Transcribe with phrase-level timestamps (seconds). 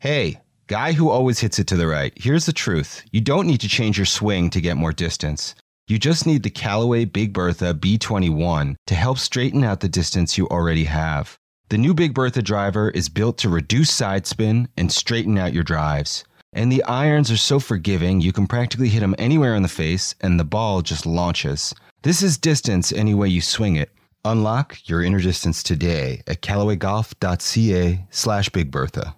[0.00, 2.12] Hey, guy who always hits it to the right.
[2.14, 5.56] Here's the truth you don't need to change your swing to get more distance.
[5.88, 10.46] You just need the Callaway Big Bertha B21 to help straighten out the distance you
[10.50, 11.36] already have.
[11.70, 15.64] The new Big Bertha driver is built to reduce side spin and straighten out your
[15.64, 16.22] drives.
[16.52, 20.14] And the irons are so forgiving, you can practically hit them anywhere in the face
[20.20, 21.74] and the ball just launches.
[22.02, 23.90] This is distance any way you swing it.
[24.24, 29.16] Unlock your inner distance today at callawaygolf.ca slash Big Bertha.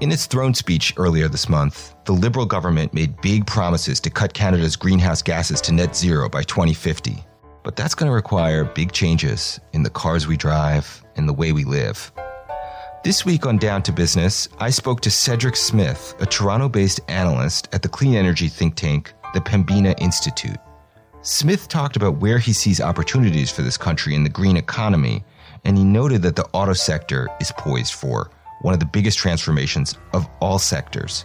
[0.00, 4.32] In its throne speech earlier this month, the Liberal government made big promises to cut
[4.32, 7.24] Canada's greenhouse gases to net zero by 2050.
[7.64, 11.50] But that's going to require big changes in the cars we drive and the way
[11.50, 12.12] we live.
[13.02, 17.68] This week on Down to Business, I spoke to Cedric Smith, a Toronto based analyst
[17.72, 20.58] at the clean energy think tank, the Pembina Institute.
[21.22, 25.24] Smith talked about where he sees opportunities for this country in the green economy,
[25.64, 28.30] and he noted that the auto sector is poised for
[28.62, 31.24] one of the biggest transformations of all sectors.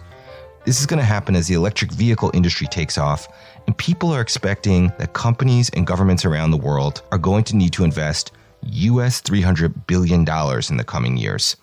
[0.64, 3.28] This is going to happen as the electric vehicle industry takes off,
[3.66, 7.72] and people are expecting that companies and governments around the world are going to need
[7.74, 11.56] to invest US $300 billion in the coming years.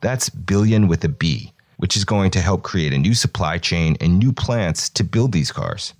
[0.00, 3.96] That's billion with a B, which is going to help create a new supply chain
[4.00, 5.94] and new plants to build these cars.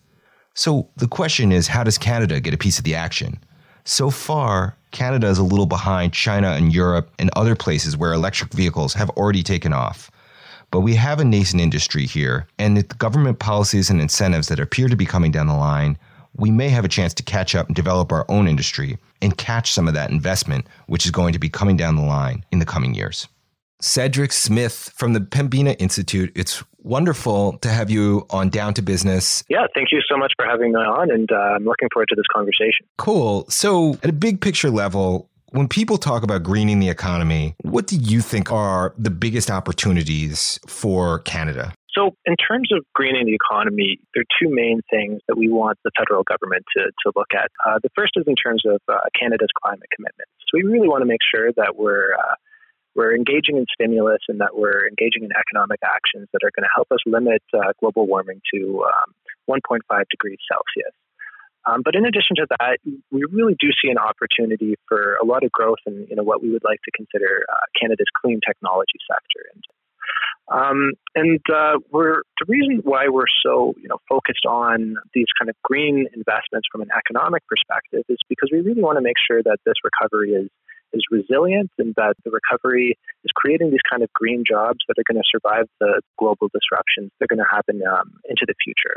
[0.54, 3.42] So the question is how does Canada get a piece of the action?
[3.84, 8.52] So far, Canada is a little behind China and Europe and other places where electric
[8.52, 10.08] vehicles have already taken off.
[10.70, 14.88] But we have a nascent industry here, and with government policies and incentives that appear
[14.88, 15.98] to be coming down the line,
[16.36, 19.72] we may have a chance to catch up and develop our own industry and catch
[19.72, 22.64] some of that investment, which is going to be coming down the line in the
[22.64, 23.26] coming years.
[23.80, 26.33] Cedric Smith from the Pembina Institute.
[26.34, 29.42] It's wonderful to have you on Down to Business.
[29.48, 32.14] Yeah, thank you so much for having me on, and uh, I'm looking forward to
[32.14, 32.86] this conversation.
[32.98, 33.47] Cool.
[33.48, 37.97] So, at a big picture level, when people talk about greening the economy, what do
[37.97, 41.72] you think are the biggest opportunities for Canada?
[41.97, 45.78] So, in terms of greening the economy, there are two main things that we want
[45.84, 47.52] the federal government to, to look at.
[47.64, 50.33] Uh, the first is in terms of uh, Canada's climate commitments.
[50.51, 52.34] So, we really want to make sure that we're uh,
[52.94, 56.74] we're engaging in stimulus and that we're engaging in economic actions that are going to
[56.74, 59.14] help us limit uh, global warming to um,
[59.48, 60.94] 1.5 degrees Celsius.
[61.66, 62.78] Um, but in addition to that,
[63.10, 66.42] we really do see an opportunity for a lot of growth in you know, what
[66.42, 69.48] we would like to consider uh, Canada's clean technology sector.
[69.54, 69.64] And,
[70.52, 75.48] um, and uh, we're the reason why we're so you know focused on these kind
[75.48, 79.42] of green investments from an economic perspective is because we really want to make sure
[79.42, 80.50] that this recovery is
[80.94, 85.06] is resilient and that the recovery is creating these kind of green jobs that are
[85.10, 88.96] going to survive the global disruptions that are going to happen um, into the future.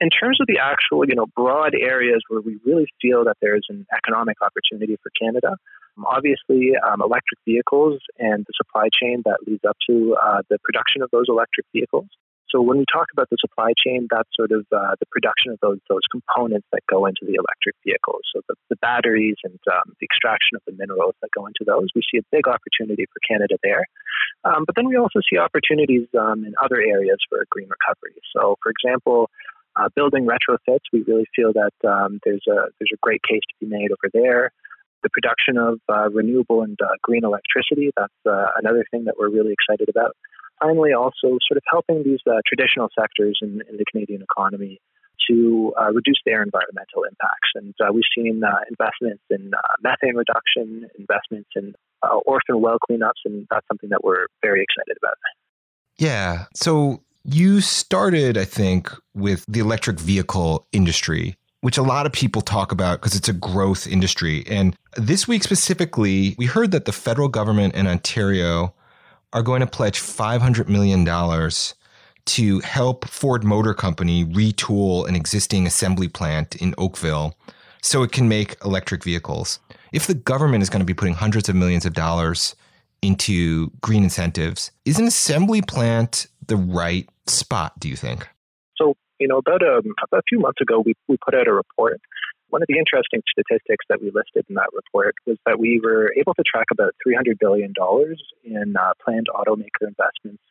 [0.00, 3.66] In terms of the actual, you know, broad areas where we really feel that there's
[3.70, 5.54] an economic opportunity for Canada,
[5.96, 10.58] um, obviously um, electric vehicles and the supply chain that leads up to uh, the
[10.64, 12.08] production of those electric vehicles.
[12.52, 15.58] So when we talk about the supply chain, that's sort of uh, the production of
[15.64, 18.20] those those components that go into the electric vehicles.
[18.34, 21.88] So the, the batteries and um, the extraction of the minerals that go into those.
[21.96, 23.88] We see a big opportunity for Canada there.
[24.44, 28.20] Um, but then we also see opportunities um, in other areas for green recovery.
[28.36, 29.30] So, for example,
[29.76, 33.54] uh, building retrofits, we really feel that um, there's a there's a great case to
[33.64, 34.52] be made over there.
[35.02, 39.30] The production of uh, renewable and uh, green electricity, that's uh, another thing that we're
[39.30, 40.14] really excited about
[40.62, 44.80] finally, also sort of helping these uh, traditional sectors in, in, the Canadian economy
[45.28, 47.50] to uh, reduce their environmental impacts.
[47.54, 52.78] And uh, we've seen uh, investments in uh, methane reduction, investments in uh, orphan well
[52.88, 55.14] cleanups, and that's something that we're very excited about.
[55.98, 56.46] Yeah.
[56.54, 62.42] So you started, I think, with the electric vehicle industry which a lot of people
[62.42, 64.44] talk about because it's a growth industry.
[64.48, 68.74] And this week specifically, we heard that the federal government in Ontario
[69.32, 71.04] are going to pledge $500 million
[72.24, 77.36] to help Ford Motor Company retool an existing assembly plant in Oakville
[77.82, 79.58] so it can make electric vehicles.
[79.92, 82.54] If the government is going to be putting hundreds of millions of dollars
[83.02, 88.28] into green incentives, is an assembly plant the right spot, do you think?
[88.76, 91.48] So, you know, about a, um, about a few months ago, we, we put out
[91.48, 92.00] a report
[92.52, 96.12] one of the interesting statistics that we listed in that report was that we were
[96.20, 97.72] able to track about $300 billion
[98.44, 100.44] in uh, planned automaker investments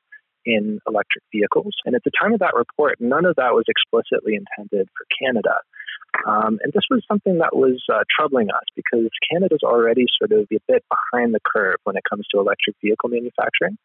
[0.44, 1.77] in electric vehicles.
[1.86, 5.62] And at the time of that report, none of that was explicitly intended for Canada.
[6.25, 10.50] Um, and this was something that was uh, troubling us because Canada's already sort of
[10.51, 13.77] a bit behind the curve when it comes to electric vehicle manufacturing.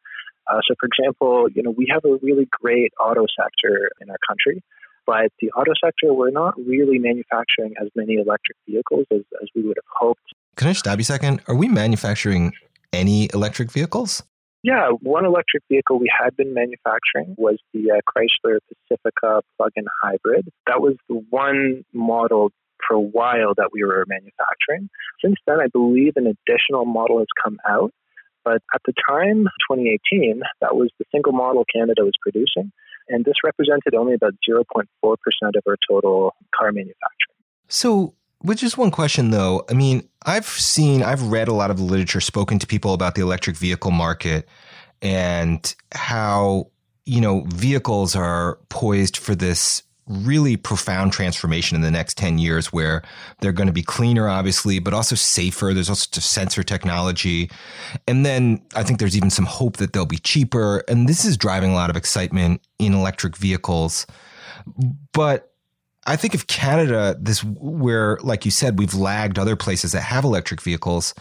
[0.49, 4.19] Uh, so, for example, you know, we have a really great auto sector in our
[4.27, 4.63] country,
[5.07, 9.63] but the auto sector, we're not really manufacturing as many electric vehicles as, as we
[9.63, 10.21] would have hoped.
[10.57, 11.43] Can I stop you a second?
[11.47, 12.53] Are we manufacturing
[12.93, 14.23] any electric vehicles?
[14.63, 20.49] Yeah, one electric vehicle we had been manufacturing was the uh, Chrysler Pacifica plug-in hybrid.
[20.67, 22.51] That was the one model
[22.87, 24.89] for a while that we were manufacturing.
[25.25, 27.93] Since then, I believe an additional model has come out.
[28.45, 32.73] But at the time, 2018, that was the single model Canada was producing.
[33.09, 37.37] And this represented only about 0.4% of our total car manufacturing.
[37.69, 41.79] So, with just one question though, I mean, I've seen, I've read a lot of
[41.79, 44.49] the literature, spoken to people about the electric vehicle market
[45.01, 46.71] and how,
[47.05, 52.73] you know, vehicles are poised for this really profound transformation in the next 10 years
[52.73, 53.03] where
[53.41, 55.73] they're going to be cleaner, obviously, but also safer.
[55.75, 57.51] There's also sensor technology.
[58.07, 60.85] And then I think there's even some hope that they'll be cheaper.
[60.89, 64.07] And this is driving a lot of excitement in electric vehicles.
[65.13, 65.53] But
[66.07, 70.25] I think if Canada, this where, like you said, we've lagged other places that have
[70.25, 71.15] electric vehicles,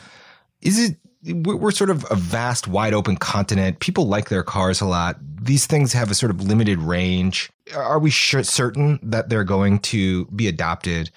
[0.62, 0.98] is it
[1.34, 3.80] we're sort of a vast, wide open continent.
[3.80, 5.18] People like their cars a lot.
[5.42, 7.52] These things have a sort of limited range.
[7.76, 11.10] Are we certain that they're going to be adopted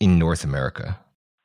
[0.00, 0.98] in North America?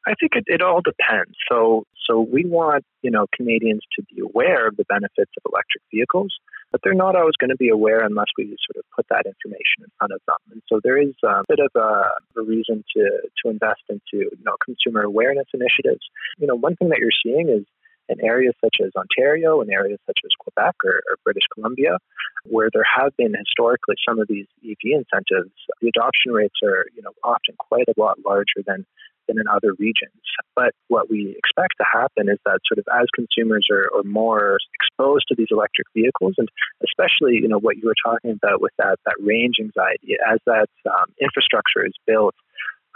[0.07, 1.35] I think it, it all depends.
[1.49, 5.83] So, so we want you know Canadians to be aware of the benefits of electric
[5.93, 6.33] vehicles,
[6.71, 9.83] but they're not always going to be aware unless we sort of put that information
[9.83, 10.37] in front of them.
[10.51, 13.09] And so there is a bit of a, a reason to
[13.43, 16.01] to invest into you know consumer awareness initiatives.
[16.39, 17.65] You know, one thing that you're seeing is
[18.09, 21.97] in areas such as Ontario and areas such as Quebec or, or, British Columbia,
[22.45, 27.01] where there have been historically some of these EV incentives, the adoption rates are you
[27.01, 28.85] know often quite a lot larger than
[29.27, 30.25] than in other regions.
[30.55, 34.57] But what we expect to happen is that sort of as consumers are, are more
[34.81, 36.49] exposed to these electric vehicles, and
[36.83, 40.67] especially you know what you were talking about with that that range anxiety, as that
[40.89, 42.35] um, infrastructure is built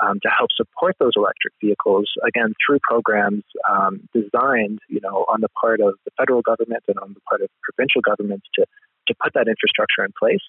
[0.03, 5.41] um, to help support those electric vehicles, again, through programs um, designed, you know, on
[5.41, 8.65] the part of the federal government and on the part of provincial governments to,
[9.07, 10.43] to put that infrastructure in place.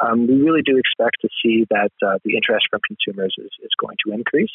[0.00, 3.70] Um, we really do expect to see that uh, the interest from consumers is, is
[3.78, 4.52] going to increase.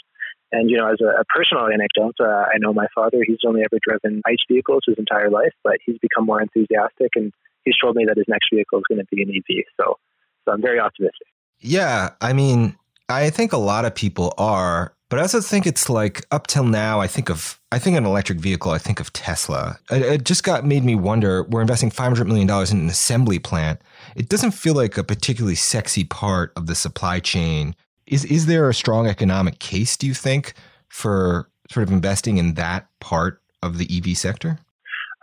[0.51, 3.61] And, you know, as a, a personal anecdote, uh, I know my father, he's only
[3.61, 7.31] ever driven ICE vehicles his entire life, but he's become more enthusiastic and
[7.65, 9.63] he's told me that his next vehicle is going to be an EV.
[9.79, 9.97] So,
[10.45, 11.27] so I'm very optimistic.
[11.59, 12.11] Yeah.
[12.21, 12.75] I mean,
[13.09, 16.63] I think a lot of people are, but I also think it's like up till
[16.63, 19.79] now, I think of, I think an electric vehicle, I think of Tesla.
[19.89, 23.81] It, it just got made me wonder we're investing $500 million in an assembly plant.
[24.15, 27.75] It doesn't feel like a particularly sexy part of the supply chain.
[28.05, 30.53] Is, is there a strong economic case, do you think,
[30.87, 34.59] for sort of investing in that part of the EV sector?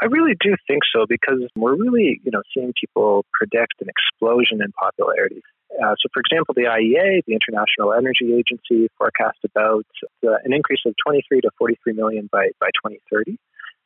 [0.02, 4.60] I really do think so because we're really, you know, seeing people predict an explosion
[4.60, 5.40] in popularity.
[5.72, 9.86] Uh, so, for example, the IEA, the International Energy Agency, forecast about
[10.26, 13.36] uh, an increase of 23 to 43 million by, by 2030.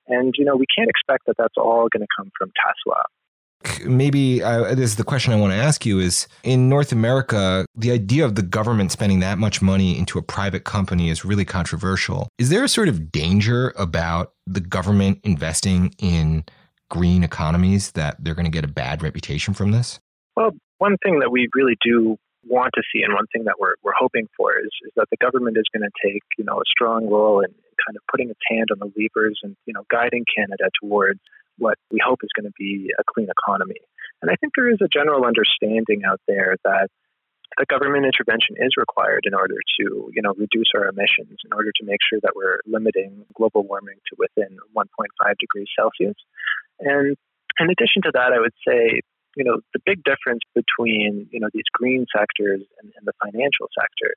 [0.09, 3.03] And, you know, we can't expect that that's all going to come from Tesla.
[3.85, 7.67] Maybe uh, this is the question I want to ask you is in North America,
[7.75, 11.45] the idea of the government spending that much money into a private company is really
[11.45, 12.29] controversial.
[12.39, 16.45] Is there a sort of danger about the government investing in
[16.89, 20.01] green economies that they're going to get a bad reputation from this?
[20.37, 22.17] Well, one thing that we really do
[22.49, 25.21] want to see and one thing that we're, we're hoping for is, is that the
[25.21, 27.53] government is going to take you know a strong role in
[27.85, 31.21] kind of putting its hand on the levers and you know guiding Canada towards
[31.59, 33.77] what we hope is going to be a clean economy.
[34.23, 36.89] And I think there is a general understanding out there that
[37.59, 41.73] that government intervention is required in order to, you know, reduce our emissions, in order
[41.77, 44.87] to make sure that we're limiting global warming to within 1.5
[45.39, 46.17] degrees Celsius.
[46.79, 47.17] And
[47.59, 49.03] in addition to that, I would say
[49.37, 53.69] you know, the big difference between, you know, these green sectors and, and the financial
[53.79, 54.15] sector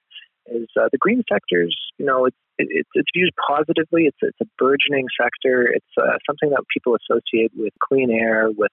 [0.48, 4.06] is uh, the green sectors, you know, it's, it, it's viewed positively.
[4.06, 5.64] It's, it's a burgeoning sector.
[5.72, 8.72] It's uh, something that people associate with clean air, with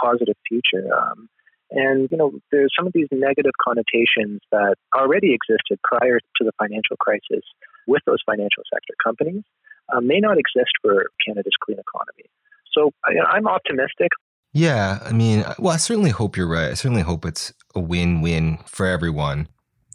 [0.00, 0.88] positive future.
[0.94, 1.28] Um,
[1.70, 6.52] and, you know, there's some of these negative connotations that already existed prior to the
[6.58, 7.44] financial crisis
[7.86, 9.44] with those financial sector companies
[9.92, 12.30] uh, may not exist for Canada's clean economy.
[12.72, 14.10] So know, I'm optimistic.
[14.52, 16.70] Yeah, I mean, well, I certainly hope you're right.
[16.70, 19.48] I certainly hope it's a win win for everyone.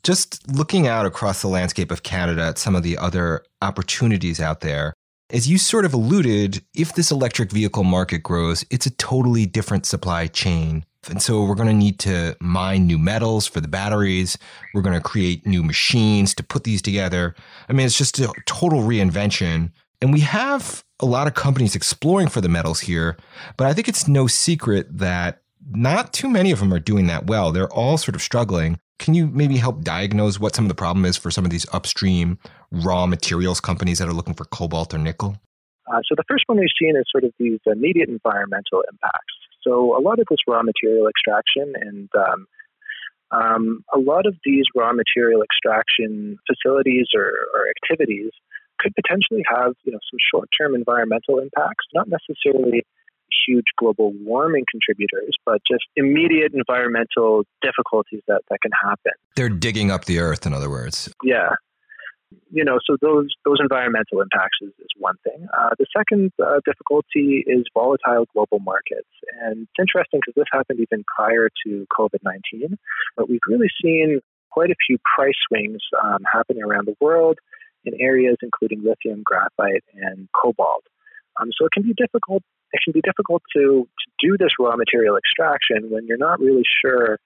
[0.04, 4.62] Just looking out across the landscape of Canada at some of the other opportunities out
[4.62, 4.94] there,
[5.32, 9.86] as you sort of alluded, if this electric vehicle market grows, it's a totally different
[9.86, 10.86] supply chain.
[11.10, 14.38] And so we're going to need to mine new metals for the batteries.
[14.74, 17.36] We're going to create new machines to put these together.
[17.70, 19.72] I mean, it's just a total reinvention.
[20.06, 23.18] And we have a lot of companies exploring for the metals here,
[23.58, 27.26] but I think it's no secret that not too many of them are doing that
[27.26, 27.52] well.
[27.52, 28.78] They're all sort of struggling.
[29.00, 31.66] Can you maybe help diagnose what some of the problem is for some of these
[31.74, 32.38] upstream
[32.70, 35.38] raw materials companies that are looking for cobalt or nickel?
[35.92, 39.34] Uh, so the first one we've seen is sort of these immediate environmental impacts.
[39.64, 42.48] So a lot of this raw material extraction and um,
[43.32, 48.30] um, a lot of these raw material extraction facilities or, or activities
[48.80, 52.86] could potentially have you know some short-term environmental impacts, not necessarily
[53.48, 59.14] huge global warming contributors, but just immediate environmental difficulties that, that can happen.
[59.36, 61.12] They're digging up the earth, in other words.
[61.24, 61.50] Yeah.
[62.52, 65.48] You know, so those those environmental impacts is, is one thing.
[65.58, 69.08] Uh, the second uh, difficulty is volatile global markets,
[69.42, 72.78] and it's interesting because this happened even prior to COVID nineteen.
[73.16, 77.38] But we've really seen quite a few price swings um, happening around the world
[77.86, 80.84] in areas including lithium, graphite, and cobalt.
[81.40, 82.44] Um, so it can be difficult.
[82.72, 86.64] It can be difficult to, to do this raw material extraction when you're not really
[86.84, 87.20] sure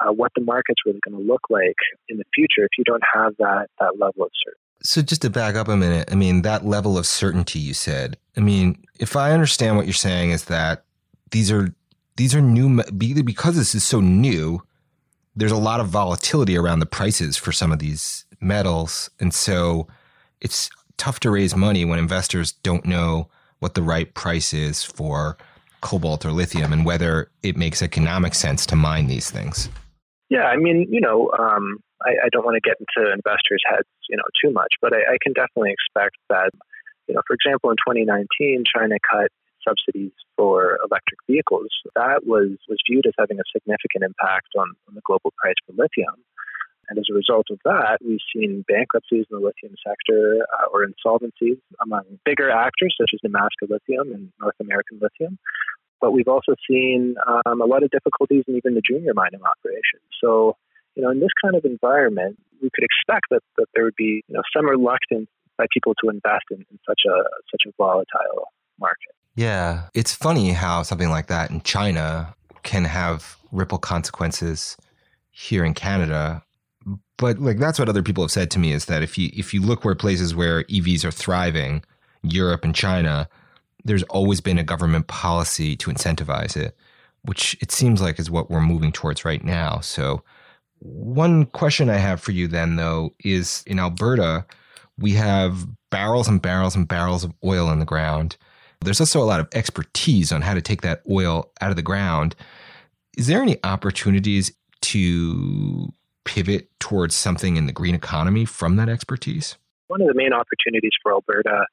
[0.00, 1.76] uh, what the market's really going to look like
[2.08, 4.60] in the future if you don't have that that level of certainty.
[4.82, 8.18] So just to back up a minute, I mean that level of certainty you said.
[8.36, 10.84] I mean, if I understand what you're saying is that
[11.30, 11.74] these are
[12.16, 14.62] these are new because this is so new.
[15.34, 19.86] There's a lot of volatility around the prices for some of these metals, and so
[20.46, 25.36] it's tough to raise money when investors don't know what the right price is for
[25.80, 29.68] cobalt or lithium and whether it makes economic sense to mine these things.
[30.30, 33.90] Yeah, I mean, you know, um, I, I, don't want to get into investors' heads,
[34.08, 36.50] you know, too much, but I, I, can definitely expect that,
[37.08, 39.30] you know, for example, in 2019, China cut
[39.66, 41.70] subsidies for electric vehicles.
[41.94, 45.74] That was was viewed as having a significant impact on, on the global price for
[45.74, 46.14] lithium.
[46.88, 50.86] And as a result of that, we've seen bankruptcies in the lithium sector uh, or
[50.86, 55.38] insolvencies among bigger actors such as Nemaska Lithium and North American Lithium.
[56.00, 60.06] But we've also seen um, a lot of difficulties in even the junior mining operations.
[60.22, 60.56] So,
[60.94, 64.22] you know, in this kind of environment, we could expect that, that there would be,
[64.28, 65.28] you know, some reluctance
[65.58, 67.16] by people to invest in, in such a
[67.50, 69.14] such a volatile market.
[69.34, 74.76] Yeah, it's funny how something like that in China can have ripple consequences
[75.30, 76.42] here in Canada
[77.18, 79.52] but like that's what other people have said to me is that if you if
[79.52, 81.82] you look where places where EVs are thriving,
[82.22, 83.28] Europe and China,
[83.84, 86.76] there's always been a government policy to incentivize it,
[87.22, 89.80] which it seems like is what we're moving towards right now.
[89.80, 90.22] So
[90.80, 94.44] one question I have for you then though is in Alberta,
[94.98, 98.36] we have barrels and barrels and barrels of oil in the ground.
[98.82, 101.82] There's also a lot of expertise on how to take that oil out of the
[101.82, 102.36] ground.
[103.16, 104.52] Is there any opportunities
[104.82, 105.92] to
[106.26, 109.56] pivot towards something in the green economy from that expertise?
[109.86, 111.64] One of the main opportunities for Alberta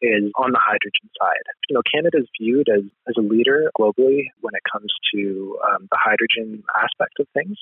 [0.00, 1.44] is on the hydrogen side.
[1.68, 5.88] You know, Canada is viewed as, as a leader globally when it comes to um,
[5.90, 7.58] the hydrogen aspect of things.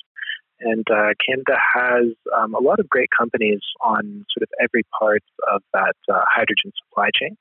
[0.59, 5.23] And uh, Canada has um, a lot of great companies on sort of every part
[5.51, 7.35] of that uh, hydrogen supply chain.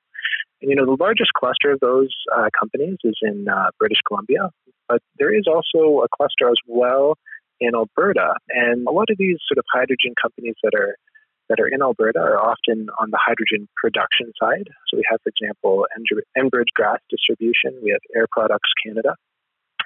[0.61, 4.51] And, you know, the largest cluster of those uh, companies is in uh, British Columbia,
[4.89, 7.17] but there is also a cluster as well
[7.65, 8.35] in Alberta.
[8.51, 10.97] And a lot of these sort of hydrogen companies that are
[11.49, 14.69] that are in Alberta are often on the hydrogen production side.
[14.89, 15.87] So we have, for example,
[16.39, 17.77] Enbridge Gas Distribution.
[17.83, 19.17] We have Air Products Canada.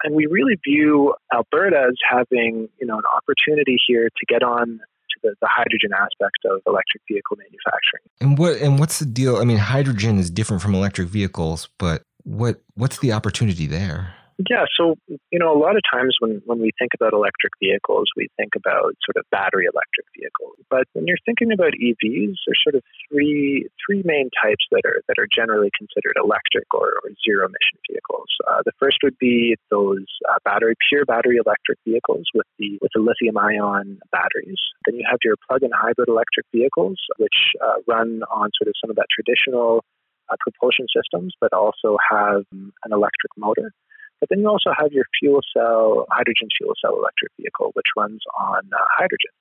[0.04, 4.78] And we really view Alberta as having, you know, an opportunity here to get on
[4.78, 8.04] to the, the hydrogen aspect of electric vehicle manufacturing.
[8.20, 9.37] And what and what's the deal?
[9.37, 14.14] I mean, hydrogen is different from electric vehicles, but what what's the opportunity there?
[14.47, 14.95] Yeah, so
[15.35, 18.54] you know, a lot of times when, when we think about electric vehicles, we think
[18.54, 20.54] about sort of battery electric vehicles.
[20.71, 25.02] But when you're thinking about EVs, there's sort of three three main types that are
[25.11, 28.30] that are generally considered electric or, or zero emission vehicles.
[28.47, 32.95] Uh, the first would be those uh, battery pure battery electric vehicles with the with
[32.95, 34.62] the lithium ion batteries.
[34.87, 38.90] Then you have your plug-in hybrid electric vehicles, which uh, run on sort of some
[38.90, 39.83] of that traditional
[40.30, 43.75] uh, propulsion systems, but also have um, an electric motor.
[44.20, 48.22] But then you also have your fuel cell, hydrogen fuel cell electric vehicle, which runs
[48.38, 49.32] on uh, hydrogen.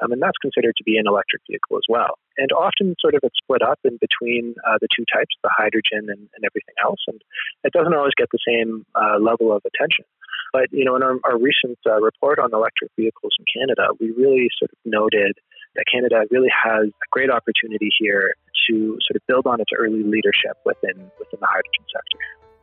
[0.00, 2.18] Um, and that's considered to be an electric vehicle as well.
[2.36, 6.06] And often, sort of, it's split up in between uh, the two types, the hydrogen
[6.06, 7.02] and, and, everything else.
[7.08, 7.20] And
[7.64, 10.04] it doesn't always get the same uh, level of attention.
[10.52, 14.10] But you know, in our, our recent uh, report on electric vehicles in Canada, we
[14.10, 15.34] really sort of noted
[15.74, 18.34] that Canada really has a great opportunity here
[18.68, 22.18] to sort of build on its early leadership within within the hydrogen sector.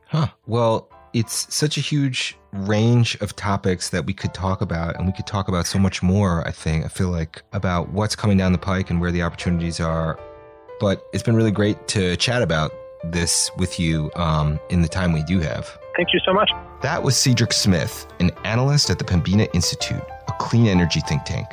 [0.08, 0.28] Huh.
[0.48, 5.14] Well, it's such a huge range of topics that we could talk about, and we
[5.14, 6.84] could talk about so much more, I think.
[6.84, 10.20] I feel like about what's coming down the pike and where the opportunities are.
[10.82, 12.74] But it's been really great to chat about
[13.06, 15.66] this with you um, in the time we do have.
[15.96, 16.52] Thank you so much.
[16.82, 21.48] That was Cedric Smith, an analyst at the Pembina Institute, a clean energy think tank.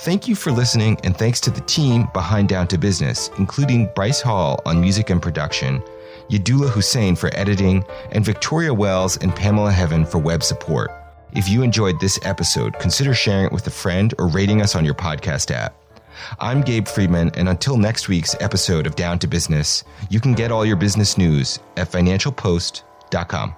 [0.00, 4.20] Thank you for listening, and thanks to the team behind Down to Business, including Bryce
[4.20, 5.82] Hall on music and production
[6.30, 10.90] Yadula Hussein for editing, and Victoria Wells and Pamela Heaven for web support.
[11.32, 14.84] If you enjoyed this episode, consider sharing it with a friend or rating us on
[14.84, 15.74] your podcast app.
[16.38, 20.52] I'm Gabe Friedman, and until next week's episode of Down to Business, you can get
[20.52, 23.54] all your business news at financialpost.com.